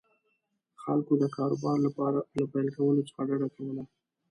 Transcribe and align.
خلکو 0.81 1.13
د 1.21 1.23
کاروبار 1.35 1.77
له 2.37 2.45
پیل 2.51 2.67
کولو 2.75 3.07
څخه 3.09 3.21
ډډه 3.27 3.47
کوله. 3.55 3.83